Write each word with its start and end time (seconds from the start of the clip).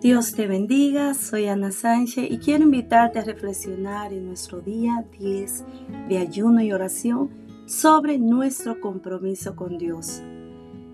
Dios 0.00 0.30
te 0.30 0.46
bendiga, 0.46 1.12
soy 1.12 1.48
Ana 1.48 1.72
Sánchez 1.72 2.30
y 2.30 2.38
quiero 2.38 2.62
invitarte 2.62 3.18
a 3.18 3.24
reflexionar 3.24 4.12
en 4.12 4.28
nuestro 4.28 4.60
día 4.60 5.04
10 5.18 5.64
de 6.08 6.18
ayuno 6.18 6.62
y 6.62 6.70
oración 6.70 7.30
sobre 7.66 8.16
nuestro 8.16 8.80
compromiso 8.80 9.56
con 9.56 9.76
Dios. 9.76 10.22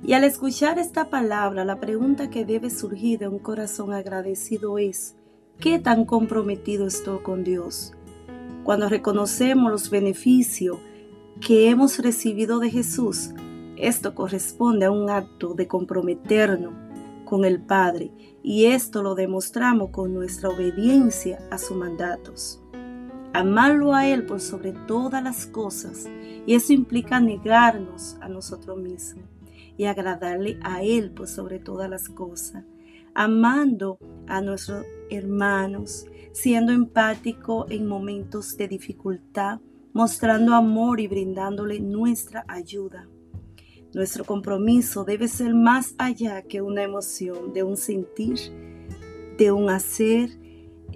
Y 0.02 0.14
al 0.14 0.24
escuchar 0.24 0.78
esta 0.78 1.10
palabra, 1.10 1.66
la 1.66 1.80
pregunta 1.80 2.30
que 2.30 2.46
debe 2.46 2.70
surgir 2.70 3.18
de 3.18 3.28
un 3.28 3.40
corazón 3.40 3.92
agradecido 3.92 4.78
es, 4.78 5.16
¿qué 5.60 5.78
tan 5.78 6.06
comprometido 6.06 6.86
estoy 6.86 7.18
con 7.18 7.44
Dios? 7.44 7.92
Cuando 8.62 8.88
reconocemos 8.88 9.70
los 9.70 9.90
beneficios 9.90 10.78
que 11.46 11.68
hemos 11.68 11.98
recibido 11.98 12.58
de 12.58 12.70
Jesús, 12.70 13.34
esto 13.76 14.14
corresponde 14.14 14.86
a 14.86 14.90
un 14.90 15.10
acto 15.10 15.52
de 15.52 15.68
comprometernos 15.68 16.83
con 17.34 17.44
el 17.44 17.60
Padre 17.60 18.12
y 18.44 18.66
esto 18.66 19.02
lo 19.02 19.16
demostramos 19.16 19.90
con 19.90 20.14
nuestra 20.14 20.50
obediencia 20.50 21.40
a 21.50 21.58
sus 21.58 21.76
mandatos. 21.76 22.62
Amarlo 23.32 23.92
a 23.92 24.06
Él 24.06 24.24
por 24.24 24.40
sobre 24.40 24.70
todas 24.70 25.20
las 25.20 25.44
cosas 25.48 26.08
y 26.46 26.54
eso 26.54 26.72
implica 26.72 27.18
negarnos 27.18 28.16
a 28.20 28.28
nosotros 28.28 28.78
mismos 28.78 29.24
y 29.76 29.86
agradarle 29.86 30.60
a 30.62 30.84
Él 30.84 31.10
por 31.10 31.26
sobre 31.26 31.58
todas 31.58 31.90
las 31.90 32.08
cosas, 32.08 32.62
amando 33.16 33.98
a 34.28 34.40
nuestros 34.40 34.86
hermanos, 35.10 36.06
siendo 36.30 36.70
empático 36.70 37.66
en 37.68 37.88
momentos 37.88 38.56
de 38.56 38.68
dificultad, 38.68 39.58
mostrando 39.92 40.54
amor 40.54 41.00
y 41.00 41.08
brindándole 41.08 41.80
nuestra 41.80 42.44
ayuda. 42.46 43.08
Nuestro 43.94 44.24
compromiso 44.24 45.04
debe 45.04 45.28
ser 45.28 45.54
más 45.54 45.94
allá 45.98 46.42
que 46.42 46.60
una 46.60 46.82
emoción, 46.82 47.52
de 47.52 47.62
un 47.62 47.76
sentir, 47.76 48.38
de 49.38 49.52
un 49.52 49.70
hacer, 49.70 50.30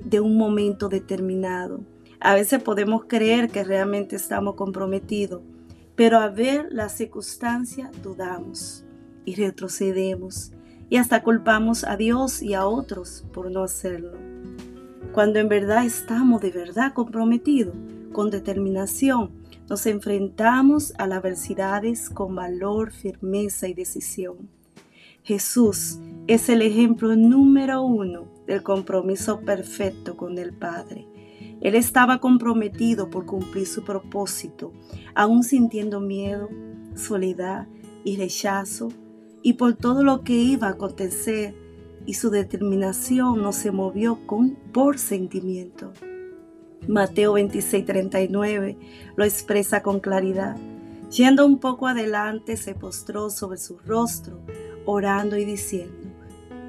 de 0.05 0.19
un 0.19 0.37
momento 0.37 0.89
determinado. 0.89 1.81
A 2.19 2.35
veces 2.35 2.61
podemos 2.61 3.05
creer 3.05 3.51
que 3.51 3.63
realmente 3.63 4.17
estamos 4.17 4.57
comprometidos, 4.57 5.43
pero 5.95 6.19
a 6.19 6.29
ver 6.29 6.67
la 6.73 6.89
circunstancia 6.89 7.93
dudamos 8.03 8.85
y 9.25 9.37
retrocedemos 9.37 10.51
y 10.91 10.97
hasta 10.97 11.23
culpamos 11.23 11.85
a 11.85 11.97
Dios 11.97 12.43
y 12.43 12.55
a 12.55 12.67
otros 12.67 13.25
por 13.33 13.49
no 13.49 13.62
hacerlo. 13.62 14.19
Cuando 15.12 15.39
en 15.39 15.49
verdad 15.49 15.85
estamos 15.85 16.41
de 16.41 16.51
verdad 16.51 16.95
comprometidos, 16.95 17.77
con 18.12 18.31
determinación, 18.31 19.31
nos 19.69 19.87
enfrentamos 19.87 20.95
a 20.99 21.07
las 21.07 21.19
adversidades 21.19 22.09
con 22.09 22.35
valor, 22.35 22.91
firmeza 22.91 23.69
y 23.69 23.75
decisión. 23.75 24.49
Jesús 25.23 25.99
es 26.27 26.49
el 26.49 26.63
ejemplo 26.63 27.15
número 27.15 27.83
uno 27.83 28.29
del 28.47 28.63
compromiso 28.63 29.41
perfecto 29.41 30.17
con 30.17 30.39
el 30.39 30.55
Padre. 30.55 31.07
Él 31.61 31.75
estaba 31.75 32.19
comprometido 32.19 33.11
por 33.11 33.27
cumplir 33.27 33.67
su 33.67 33.85
propósito, 33.85 34.73
aún 35.15 35.43
sintiendo 35.43 36.01
miedo, 36.01 36.49
soledad 36.95 37.67
y 38.05 38.17
rechazo, 38.17 38.89
y 39.43 39.55
por 39.55 39.75
todo 39.75 40.03
lo 40.03 40.23
que 40.23 40.35
iba 40.35 40.69
a 40.69 40.73
acontecer, 40.73 41.55
y 42.07 42.15
su 42.15 42.31
determinación 42.31 43.43
no 43.43 43.53
se 43.53 43.71
movió 43.71 44.27
con, 44.27 44.57
por 44.73 44.99
sentimiento. 44.99 45.93
Mateo 46.89 47.34
26:39 47.34 48.78
lo 49.14 49.25
expresa 49.25 49.83
con 49.83 50.00
claridad. 50.00 50.56
Yendo 51.11 51.44
un 51.44 51.58
poco 51.58 51.86
adelante, 51.86 52.56
se 52.56 52.75
postró 52.75 53.28
sobre 53.28 53.58
su 53.58 53.78
rostro, 53.78 54.41
orando 54.86 55.36
y 55.36 55.44
diciendo, 55.44 56.09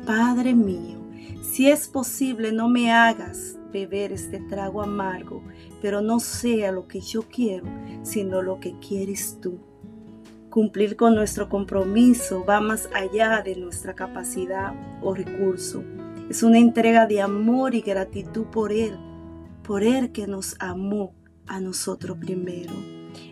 Padre 0.05 0.55
mío, 0.55 0.97
si 1.41 1.69
es 1.69 1.87
posible, 1.87 2.51
no 2.51 2.67
me 2.67 2.91
hagas 2.91 3.57
beber 3.71 4.11
este 4.11 4.41
trago 4.41 4.81
amargo, 4.81 5.41
pero 5.81 6.01
no 6.01 6.19
sea 6.19 6.73
lo 6.73 6.85
que 6.85 6.99
yo 6.99 7.21
quiero, 7.23 7.67
sino 8.03 8.41
lo 8.41 8.59
que 8.59 8.77
quieres 8.79 9.37
tú. 9.39 9.57
Cumplir 10.49 10.97
con 10.97 11.15
nuestro 11.15 11.47
compromiso 11.47 12.43
va 12.43 12.59
más 12.59 12.89
allá 12.93 13.41
de 13.41 13.55
nuestra 13.55 13.93
capacidad 13.93 14.73
o 15.01 15.13
recurso. 15.13 15.81
Es 16.29 16.43
una 16.43 16.57
entrega 16.57 17.07
de 17.07 17.21
amor 17.21 17.73
y 17.73 17.79
gratitud 17.79 18.45
por 18.47 18.73
Él 18.73 18.97
por 19.69 19.83
Él 19.83 20.11
que 20.11 20.25
nos 20.25 20.55
amó 20.57 21.13
a 21.45 21.61
nosotros 21.61 22.17
primero. 22.17 22.73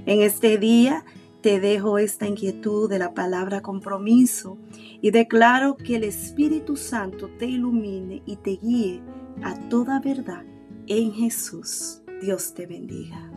En 0.06 0.22
este 0.22 0.60
día 0.60 1.04
te 1.42 1.60
dejo 1.60 1.98
esta 1.98 2.28
inquietud 2.28 2.88
de 2.88 3.00
la 3.00 3.16
palabra 3.16 3.64
compromiso 3.64 4.60
y 5.02 5.10
declaro 5.10 5.78
que 5.78 5.96
el 5.96 6.04
Espíritu 6.04 6.76
Santo 6.76 7.28
te 7.40 7.48
ilumine 7.48 8.22
y 8.28 8.36
te 8.36 8.52
guíe 8.52 9.02
a 9.42 9.56
toda 9.68 10.00
verdad 10.00 10.46
en 10.86 11.12
Jesús. 11.12 12.04
Dios 12.22 12.54
te 12.54 12.68
bendiga. 12.68 13.32